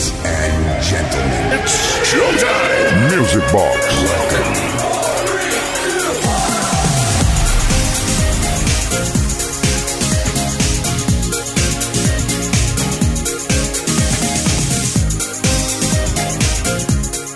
[0.00, 1.76] Ladies and gentlemen, it's
[2.08, 3.18] showtime.
[3.18, 4.50] Music Box.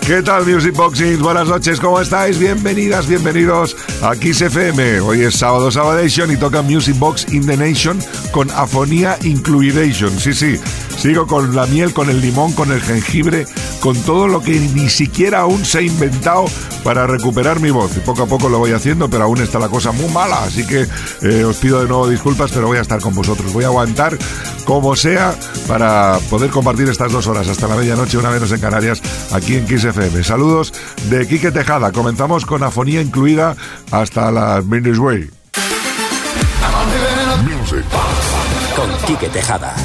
[0.07, 1.19] ¿Qué tal Music Boxing?
[1.19, 2.39] Buenas noches, ¿cómo estáis?
[2.39, 5.01] Bienvenidas, bienvenidos a Kiss FM.
[5.01, 7.99] Hoy es sábado Sabadation y toca Music Box in the Nation
[8.31, 10.11] con Afonía Incluidation.
[10.19, 10.59] Sí, sí,
[11.05, 13.45] sigo con la miel, con el limón, con el jengibre,
[13.79, 16.45] con todo lo que ni siquiera aún se ha inventado
[16.83, 17.95] para recuperar mi voz.
[17.95, 20.43] Y poco a poco lo voy haciendo, pero aún está la cosa muy mala.
[20.43, 20.87] Así que
[21.21, 23.53] eh, os pido de nuevo disculpas, pero voy a estar con vosotros.
[23.53, 24.17] Voy a aguantar
[24.65, 25.35] como sea
[25.67, 28.99] para poder compartir estas dos horas hasta la medianoche, una menos en Canarias,
[29.31, 30.23] aquí en Kiss FM.
[30.23, 30.73] Saludos
[31.11, 31.91] de Quique Tejada.
[31.91, 33.55] Comenzamos con afonía incluida
[33.91, 35.29] hasta la Minutes Way.
[38.75, 39.75] Con Quique Tejada.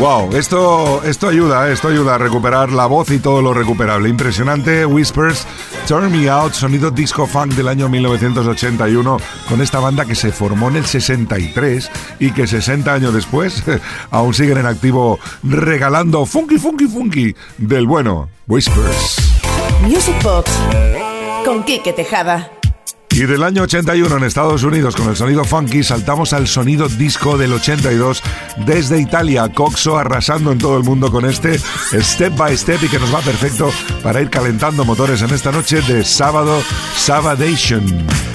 [0.00, 4.08] Wow, esto, esto ayuda, eh, esto ayuda a recuperar la voz y todo lo recuperable.
[4.08, 5.46] Impresionante, Whispers,
[5.86, 10.70] Turn Me Out, sonido disco funk del año 1981, con esta banda que se formó
[10.70, 13.62] en el 63 y que 60 años después
[14.10, 19.16] aún siguen en activo regalando funky, funky, funky del bueno, Whispers.
[19.82, 20.50] Music Box
[21.44, 22.59] con Quique Tejada.
[23.20, 27.36] Y del año 81 en Estados Unidos con el sonido funky saltamos al sonido disco
[27.36, 28.22] del 82
[28.64, 31.58] desde Italia, Coxo arrasando en todo el mundo con este
[31.92, 33.70] Step by Step y que nos va perfecto
[34.02, 36.62] para ir calentando motores en esta noche de sábado
[36.96, 38.29] Sabadation.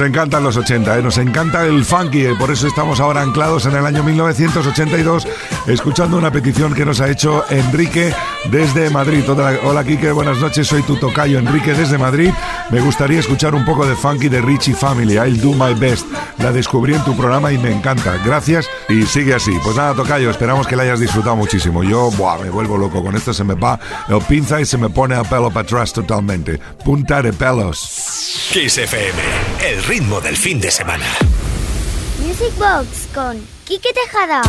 [0.00, 1.02] Nos encantan los 80, ¿eh?
[1.02, 2.34] nos encanta el funky, ¿eh?
[2.38, 5.28] por eso estamos ahora anclados en el año 1982,
[5.66, 8.14] escuchando una petición que nos ha hecho Enrique
[8.50, 9.22] desde Madrid.
[9.62, 12.30] Hola, Kike, buenas noches, soy tu tocayo Enrique desde Madrid.
[12.70, 16.06] Me gustaría escuchar un poco de funky de Richie Family, I'll do my best.
[16.38, 18.16] La descubrí en tu programa y me encanta.
[18.24, 19.52] Gracias y sigue así.
[19.62, 21.84] Pues nada, tocayo, esperamos que la hayas disfrutado muchísimo.
[21.84, 23.78] Yo, buah, me vuelvo loco con esto, se me va
[24.08, 26.58] el pinza y se me pone a pelo para atrás totalmente.
[26.82, 28.19] Punta de pelos.
[28.32, 29.18] Kiss FM,
[29.64, 31.04] el ritmo del fin de semana.
[32.20, 34.42] Music Box con Quique Tejada.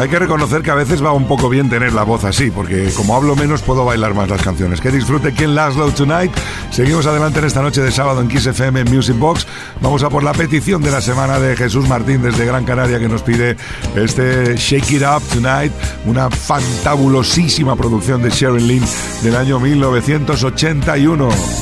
[0.00, 2.90] Hay que reconocer que a veces va un poco bien tener la voz así, porque
[2.96, 4.80] como hablo menos puedo bailar más las canciones.
[4.80, 6.32] Que disfrute Ken Laszlo Tonight.
[6.70, 9.46] Seguimos adelante en esta noche de sábado en Kiss FM Music Box.
[9.82, 13.10] Vamos a por la petición de la semana de Jesús Martín desde Gran Canaria que
[13.10, 13.58] nos pide
[13.94, 15.72] este Shake It Up Tonight,
[16.06, 18.84] una fantabulosísima producción de Sharon Lynn
[19.22, 21.59] del año 1981.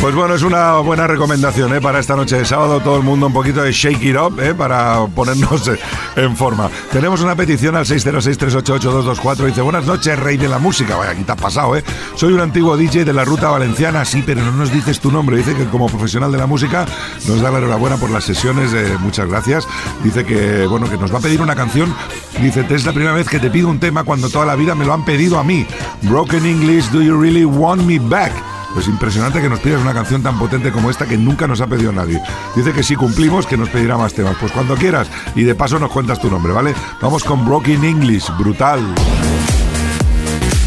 [0.00, 1.80] Pues bueno, es una buena recomendación ¿eh?
[1.80, 2.78] para esta noche de sábado.
[2.80, 4.54] Todo el mundo un poquito de shake it up ¿eh?
[4.54, 5.68] para ponernos
[6.16, 6.70] en forma.
[6.92, 9.46] Tenemos una petición al 606-388-224.
[9.46, 10.96] Dice: Buenas noches, rey de la música.
[10.96, 11.82] Vaya, aquí te has pasado, ¿eh?
[12.14, 15.36] Soy un antiguo DJ de la ruta valenciana, sí, pero no nos dices tu nombre.
[15.36, 16.86] Dice que como profesional de la música
[17.26, 18.72] nos da la enhorabuena por las sesiones.
[18.74, 19.66] eh, muchas gracias.
[20.04, 21.92] Dice que, bueno, que nos va a pedir una canción.
[22.40, 24.84] Dice: Es la primera vez que te pido un tema cuando toda la vida me
[24.86, 25.66] lo han pedido a mí.
[26.02, 28.32] Broken English, do you really want me back?
[28.74, 31.66] Pues impresionante que nos pidas una canción tan potente como esta que nunca nos ha
[31.66, 32.20] pedido nadie.
[32.54, 34.36] Dice que si cumplimos, que nos pedirá más temas.
[34.38, 35.08] Pues cuando quieras.
[35.34, 36.74] Y de paso nos cuentas tu nombre, ¿vale?
[37.00, 38.80] Vamos con Broken English, brutal.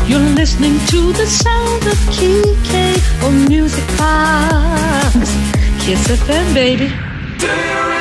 [0.07, 5.31] You're listening to the sound of Kike on Music Box.
[5.85, 8.00] Kiss FM, baby.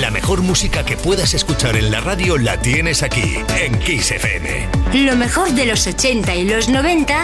[0.00, 4.68] La mejor música que puedas escuchar en la radio la tienes aquí, en Kiss FM.
[5.04, 7.20] Lo mejor de los 80 y los 90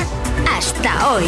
[0.50, 1.26] hasta hoy.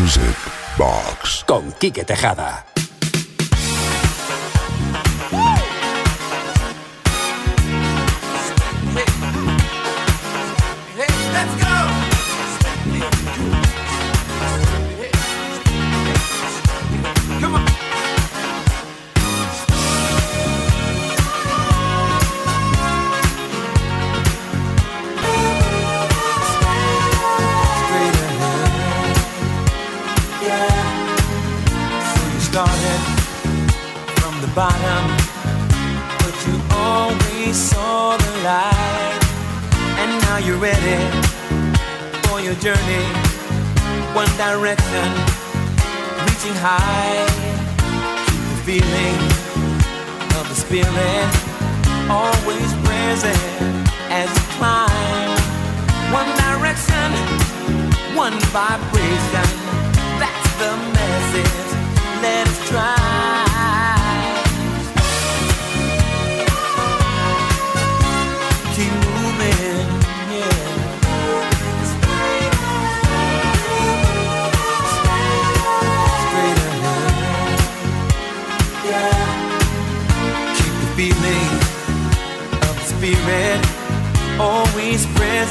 [0.00, 0.22] Music
[0.78, 2.64] Box con Quique Tejada.
[44.24, 45.10] one direction,
[46.24, 47.26] reaching high.
[48.26, 49.18] Keep the feeling
[50.38, 51.28] of the spirit
[52.08, 53.38] always present
[54.08, 55.30] as you climb.
[56.12, 57.08] One direction,
[58.16, 59.63] one vibration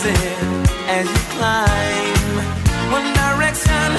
[0.05, 2.35] as you climb.
[2.91, 3.89] One direction,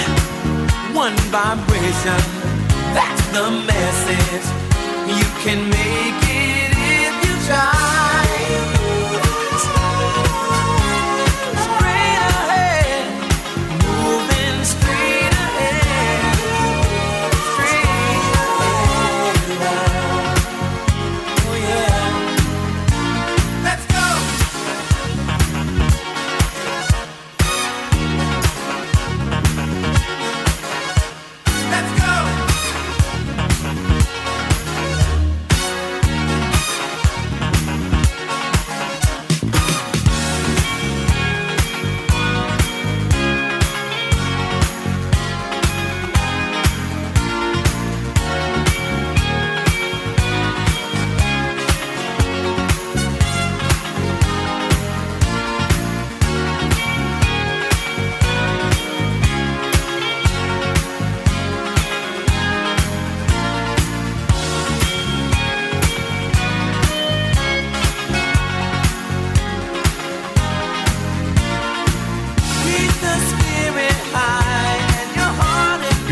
[0.94, 2.20] one vibration.
[2.92, 4.46] That's the message.
[5.08, 7.83] You can make it if you try.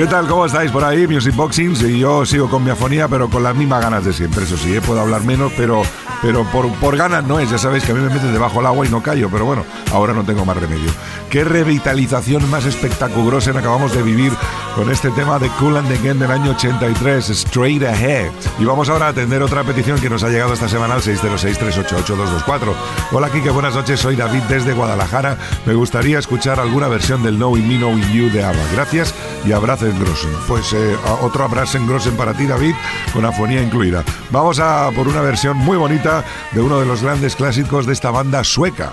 [0.03, 0.27] ¿Qué tal?
[0.27, 1.07] ¿Cómo estáis por ahí?
[1.07, 4.43] Music Boxings y yo sigo con mi afonía, pero con las mismas ganas de siempre.
[4.43, 4.81] Eso sí, ¿eh?
[4.81, 5.83] puedo hablar menos, pero,
[6.21, 7.49] pero por, por ganas no es.
[7.49, 9.65] Ya sabéis que a mí me meten debajo del agua y no callo, pero bueno,
[9.93, 10.91] ahora no tengo más remedio.
[11.31, 14.33] Qué revitalización más espectaculosa acabamos de vivir
[14.74, 18.30] con este tema de Cool and the del año 83, Straight Ahead.
[18.58, 22.74] Y vamos ahora a atender otra petición que nos ha llegado esta semana al 606-388-224.
[23.12, 24.00] Hola, Kike, buenas noches.
[24.00, 25.37] Soy David desde Guadalajara.
[25.66, 28.72] Me gustaría escuchar alguna versión del Knowing Me, Knowing You de ABBA.
[28.74, 29.14] Gracias
[29.46, 30.32] y abrazo en Grossen.
[30.48, 32.74] Pues eh, otro abrazo en Grossen para ti, David,
[33.12, 34.04] con afonía incluida.
[34.30, 38.11] Vamos a por una versión muy bonita de uno de los grandes clásicos de esta
[38.11, 38.92] banda sueca.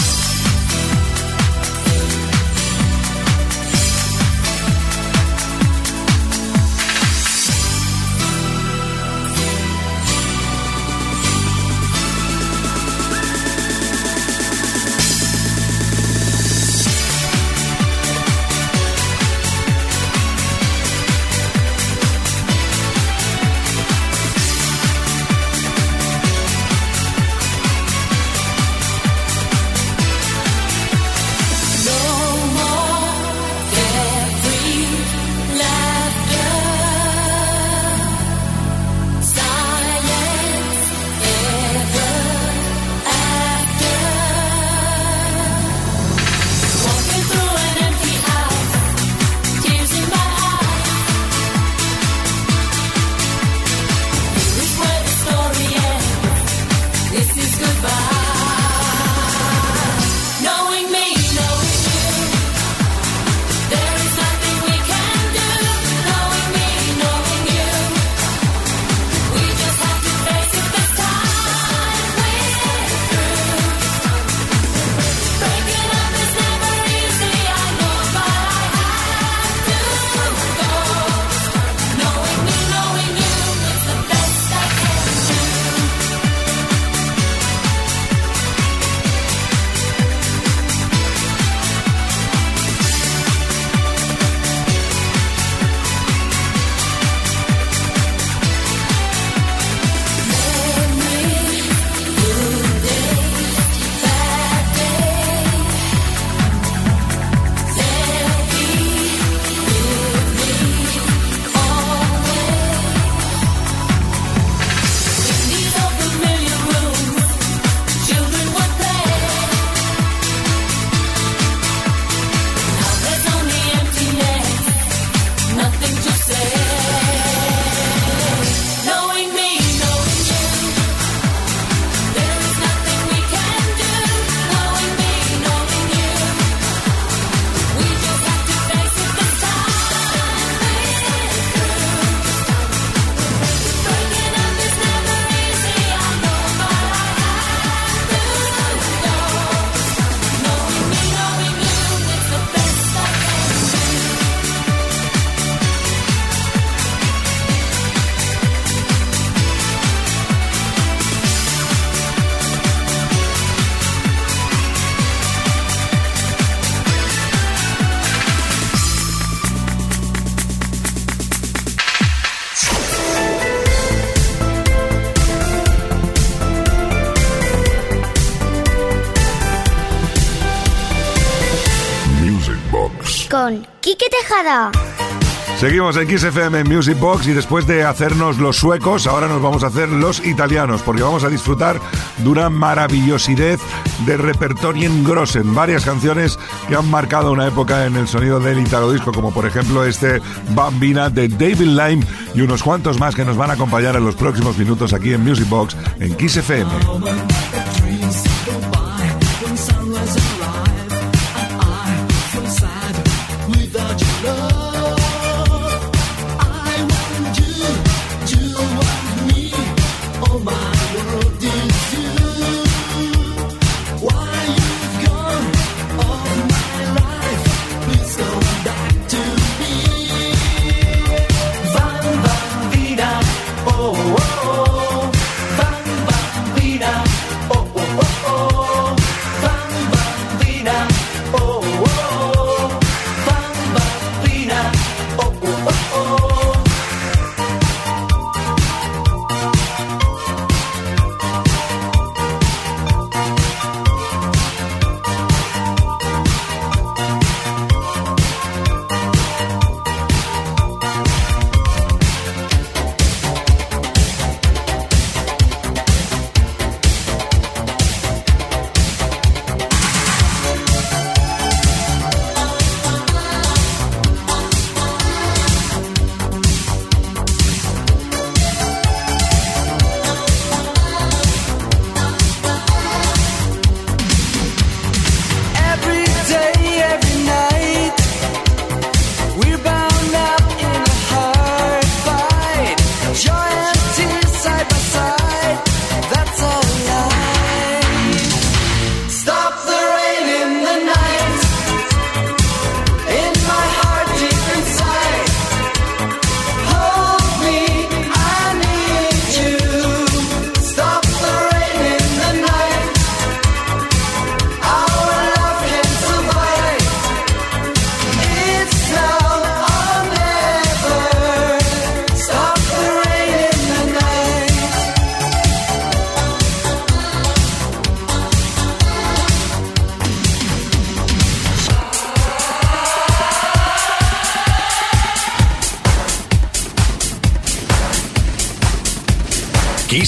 [185.59, 189.67] Seguimos en XFM Music Box y después de hacernos los suecos, ahora nos vamos a
[189.67, 191.79] hacer los italianos, porque vamos a disfrutar
[192.17, 193.59] de una maravillosidad
[194.07, 195.53] de repertorio en Grossen.
[195.53, 199.45] Varias canciones que han marcado una época en el sonido del italo disco, como por
[199.45, 200.19] ejemplo este
[200.55, 204.15] Bambina de David Lime y unos cuantos más que nos van a acompañar en los
[204.15, 206.71] próximos minutos aquí en Music Box en XFM.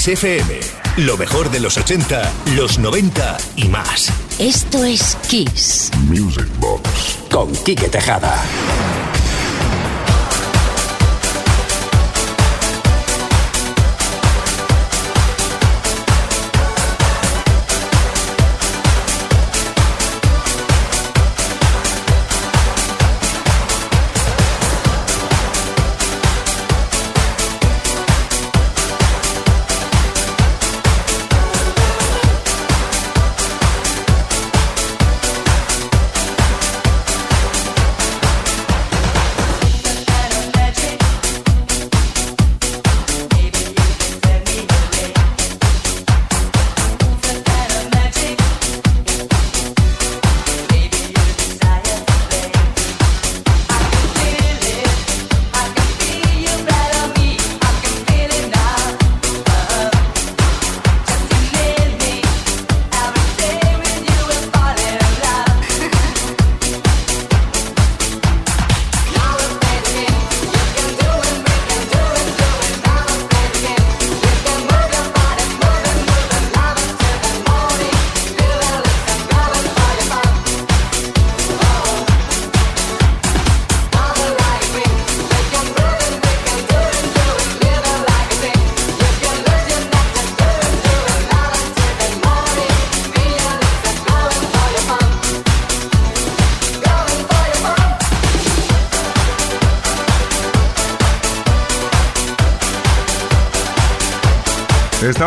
[0.03, 0.59] Kiss FM.
[0.97, 4.11] Lo mejor de los 80, los 90 y más.
[4.37, 5.91] Esto es Kiss.
[6.09, 7.19] Music Box.
[7.31, 8.35] Con Quique Tejada.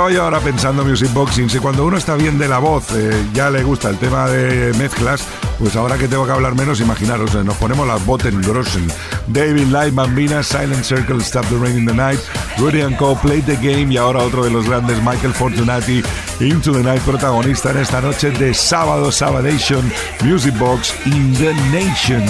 [0.06, 3.24] Estaba yo ahora pensando Music Boxing, si cuando uno está bien de la voz eh,
[3.34, 5.26] ya le gusta el tema de mezclas,
[5.58, 8.86] pues ahora que tengo que hablar menos, imaginaros, eh, nos ponemos las Botten Grossen.
[9.26, 12.20] David Light, Bambina, Silent Circle, Stop the Rain in the Night,
[12.56, 16.04] Rudy and Co, Play the Game y ahora otro de los grandes, Michael Fortunati,
[16.38, 19.90] Into the Night, protagonista en esta noche de sábado, Sabadation,
[20.22, 22.22] Music Box in the Nation.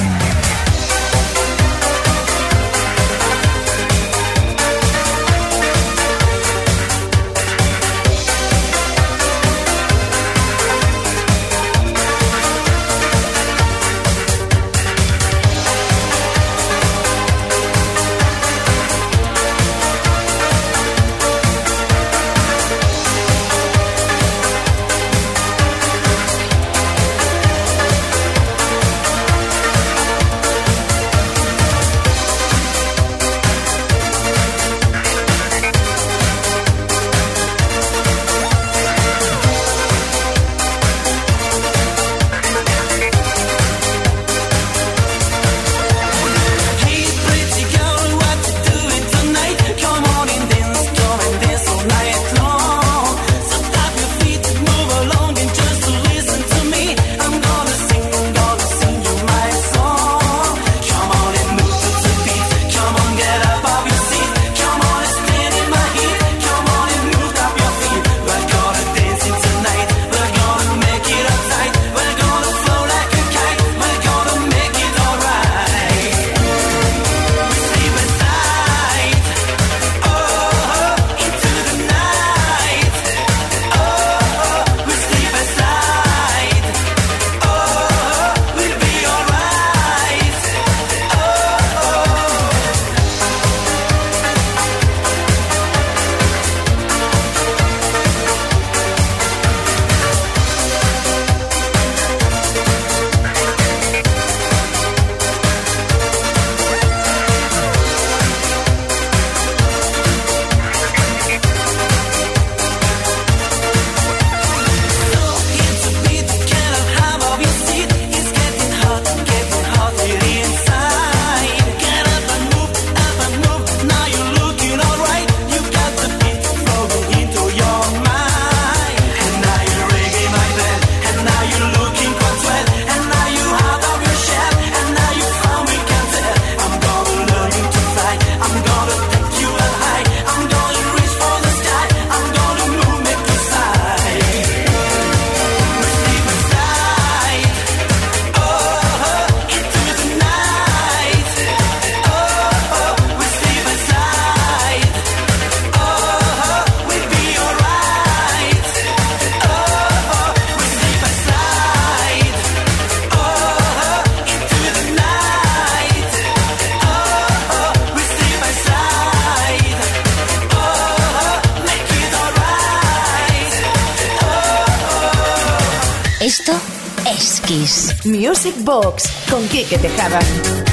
[178.07, 180.66] Music Box con Quique Tejada.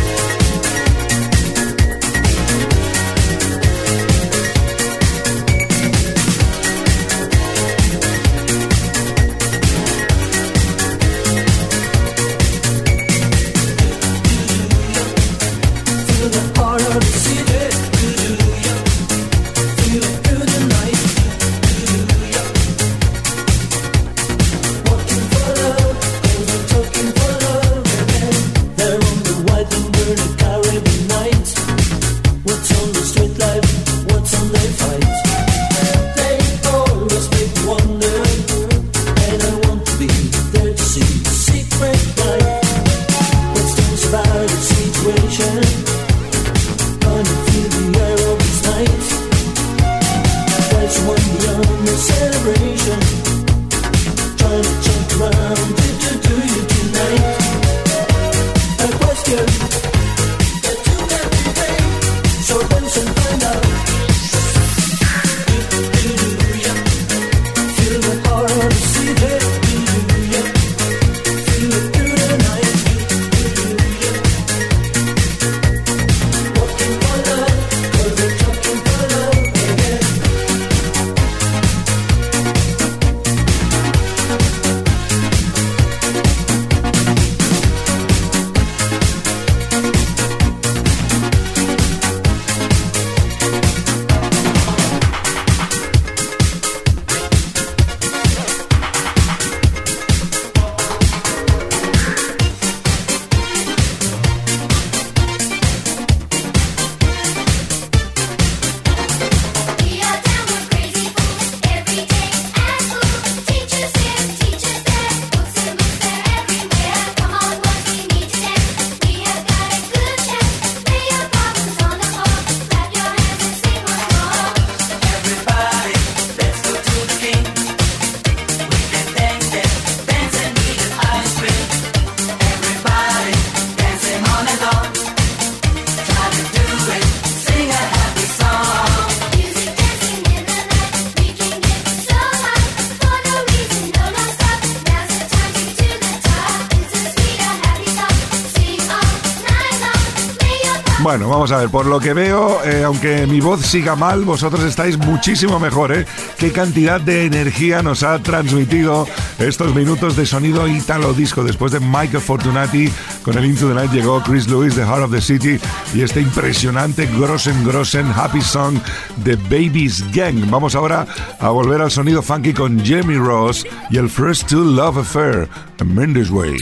[151.74, 156.06] Por lo que veo, eh, aunque mi voz siga mal, vosotros estáis muchísimo mejor, ¿eh?
[156.38, 159.08] Qué cantidad de energía nos ha transmitido
[159.40, 161.44] estos minutos de sonido italo disco.
[161.44, 162.92] Después de Michael Fortunati,
[163.24, 165.58] con el Into the Night llegó Chris Lewis, The Heart of the City,
[165.96, 168.78] y este impresionante Grossen Grossen Happy Song
[169.24, 170.48] de Baby's Gang.
[170.52, 171.08] Vamos ahora
[171.40, 175.50] a volver al sonido funky con Jeremy Ross y el First to Love Affair,
[175.80, 176.56] A Mendes Way.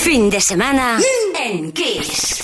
[0.00, 0.98] Fin de semana
[1.42, 2.43] en Kiss.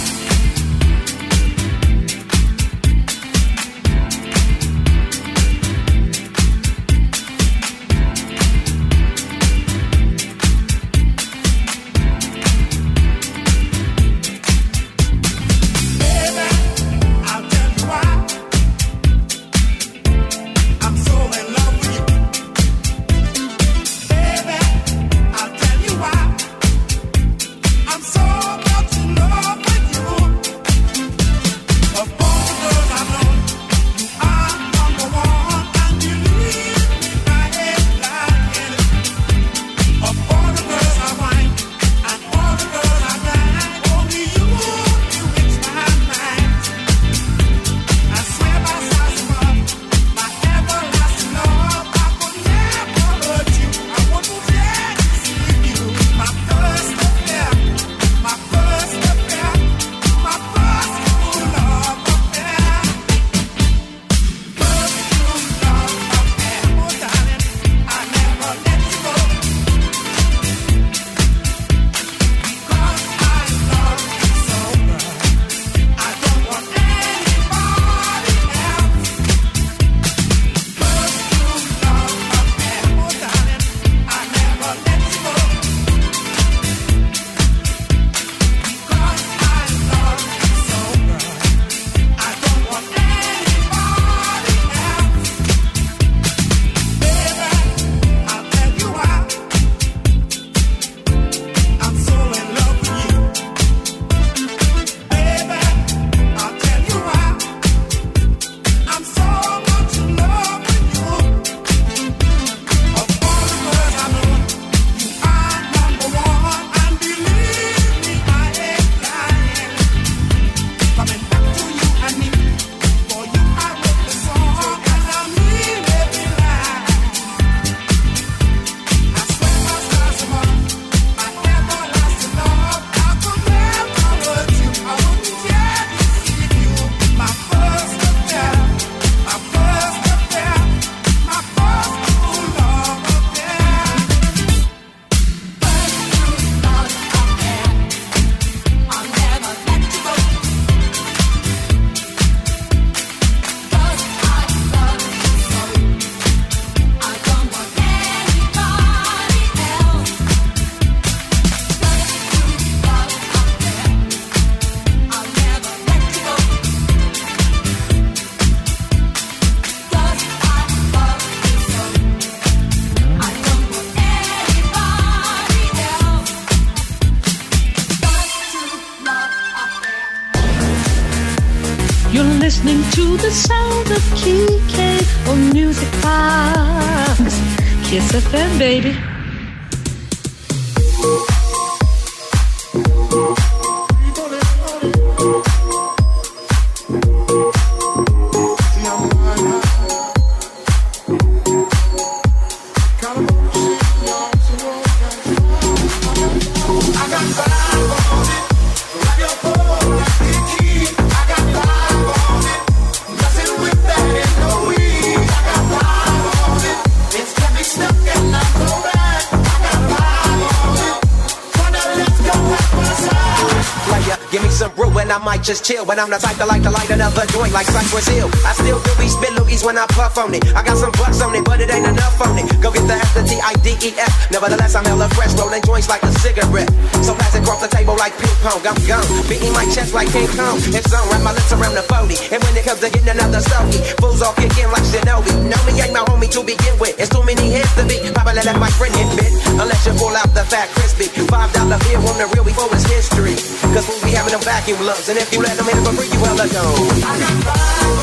[225.41, 225.85] Might just chill.
[225.85, 228.29] When I'm the type to like to light another joint like Cypress Hill.
[228.45, 230.45] I still do these spit loogies when I puff on it.
[230.53, 232.45] I got some bucks on it, but it ain't enough on it.
[232.61, 234.29] Go get the F, the T, I, D, E, F.
[234.29, 236.69] Nevertheless, I'm hella fresh, rolling joints like a cigarette.
[237.01, 238.61] So pass across the table like ping pong.
[238.61, 238.77] I'm
[239.25, 240.61] beating my chest like King Kong.
[240.77, 242.37] It's on, wrap my lips around the 40.
[242.37, 245.33] And when it comes to getting another stogie, fools all kick in like Shinobi.
[245.49, 247.01] Know me ain't my homie to begin with.
[247.01, 247.97] It's too many heads to be.
[248.13, 249.33] Probably let my friend hit bit.
[249.57, 251.09] Unless you pull out the fat crispy.
[251.33, 253.33] Five dollar bill on the real before it's history.
[253.73, 255.09] Cause fools be having them vacuum lungs.
[255.09, 256.75] And if you let them in for free, you hella know.
[256.95, 258.00] Face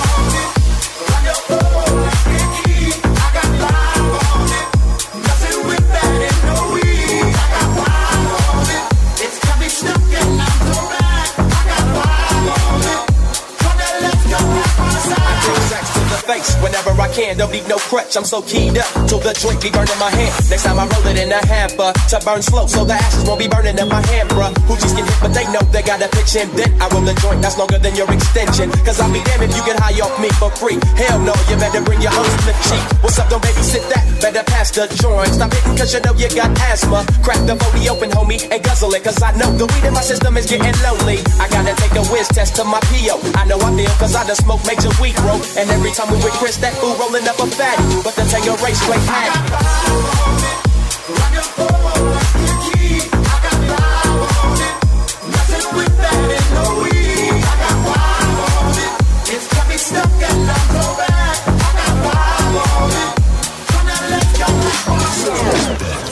[17.18, 18.14] can, don't need no crutch.
[18.16, 20.30] I'm so keyed up till the joint be burning my hand.
[20.46, 23.42] Next time I roll it in a hamper to burn slow, so the ashes won't
[23.42, 24.54] be burning in my hand, bruh.
[24.70, 26.70] Hoochies get hit, but they know they got a pitch and dent.
[26.78, 28.70] I roll a joint that's longer than your extension.
[28.86, 30.78] Cause I'll be damned if you get high off me for free.
[30.94, 32.84] Hell no, you better bring your own slip cheek.
[33.02, 34.06] What's up, don't babysit that?
[34.22, 35.34] Better pass the joint.
[35.34, 37.02] Stop hitting cause you know you got asthma.
[37.26, 39.02] Crack the 40 open, homie, and guzzle it.
[39.02, 41.18] Cause I know the weed in my system is getting lonely.
[41.42, 43.18] I gotta take a whiz test to my PO.
[43.34, 45.34] I know I feel cause I done smoke major weed, bro.
[45.58, 48.02] And every time we with Chris, that fool rolling up a fatty.
[48.02, 49.00] But the Tango race straight.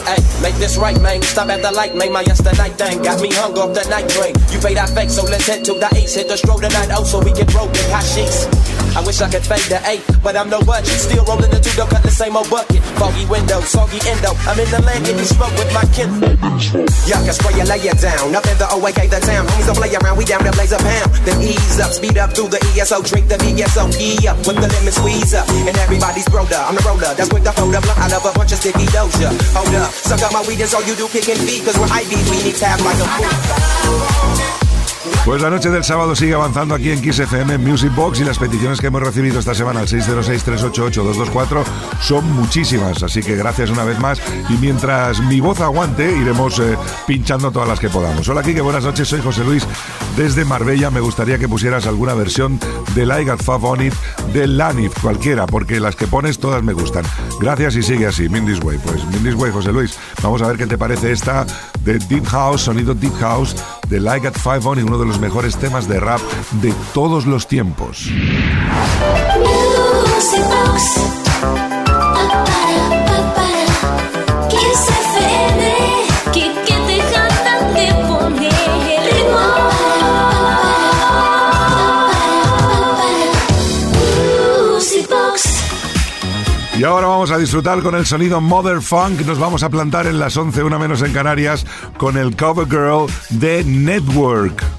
[0.07, 1.22] Hey, make this right, man.
[1.22, 2.12] Stop at the light, man.
[2.12, 4.36] My yesterday thing got me hung off the night drink.
[4.51, 6.16] You pay that fake, so let's head to the east.
[6.16, 8.76] Hit the stroll tonight, oh, so we get broke in hot sheets.
[8.97, 10.97] I wish I could fade the eight, but I'm no budget.
[10.97, 12.80] Still rolling the two, don't cut the same old bucket.
[12.97, 14.32] Foggy window, soggy endo.
[14.49, 16.09] I'm in the land getting smoke with my kin.
[17.05, 18.32] Y'all can spray you, lay it down.
[18.32, 19.44] In the OAK, the town.
[19.44, 21.12] Homies don't play around, we down to blaze a pound.
[21.28, 24.64] Then ease up, speed up through the ESO, drink the VSO, E up with the
[24.64, 25.44] lemon squeeze up.
[25.68, 27.12] And everybody's broda, I'm the roller.
[27.12, 29.28] That's quick to hold up, out of a bunch of sticky doja.
[29.53, 31.68] Hold up, suck up my weed, that's all you do, kick and feed.
[31.68, 34.66] Cause we're IBs, we need tab like a fool.
[35.25, 37.21] Pues la noche del sábado sigue avanzando aquí en Kiss
[37.59, 41.65] Music Box y las peticiones que hemos recibido esta semana al 606-388-224
[42.01, 46.77] son muchísimas, así que gracias una vez más y mientras mi voz aguante iremos eh,
[47.09, 48.29] pinchando todas las que podamos.
[48.29, 49.67] Hola Kike, buenas noches, soy José Luis
[50.17, 52.61] desde Marbella, me gustaría que pusieras alguna versión
[52.95, 53.95] de I Got Five On It
[54.33, 57.05] de Lanif, cualquiera, porque las que pones todas me gustan.
[57.41, 58.79] Gracias y sigue así, Mindy's Way.
[58.79, 61.47] Pues Mindy's Way, José Luis, vamos a ver qué te parece esta
[61.85, 63.57] de Deep House, sonido Deep House
[63.89, 66.20] de I Got Five On It, de los mejores temas de rap
[66.62, 68.11] de todos los tiempos.
[86.78, 89.22] Y ahora vamos a disfrutar con el sonido Mother Funk.
[89.24, 91.64] Nos vamos a plantar en las 11, una menos en Canarias,
[91.97, 94.76] con el Cover Girl de Network.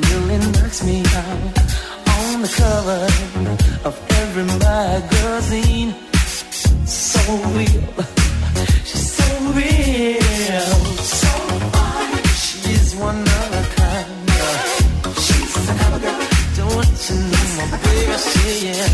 [0.00, 1.58] Really knocks me out.
[2.14, 3.06] On the cover
[3.88, 5.94] of every magazine,
[6.86, 7.20] so
[7.56, 7.88] real,
[8.84, 9.28] she's so
[9.58, 10.76] real,
[11.18, 11.32] so
[11.74, 12.24] fine.
[12.46, 14.30] She's one of a kind.
[15.24, 16.20] She's a cover girl.
[16.56, 18.16] Don't you know my baby?
[18.30, 18.92] She is.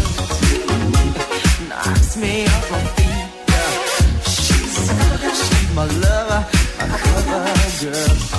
[1.69, 3.29] Knocks me off my feet.
[4.27, 5.35] She's a cover girl.
[5.35, 6.43] She's my lover,
[6.79, 7.43] my cover
[7.83, 8.38] girl.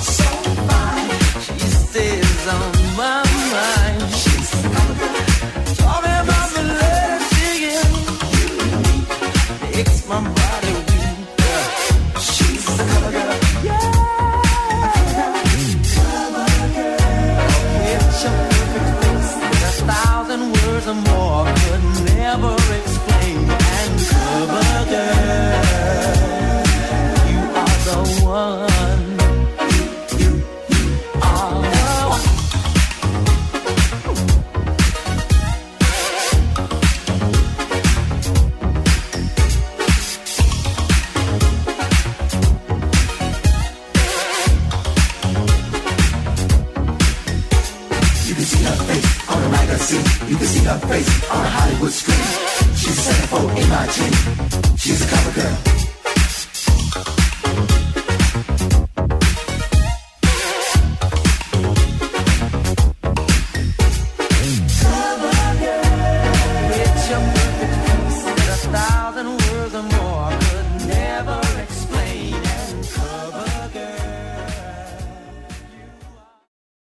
[10.10, 10.49] My mind.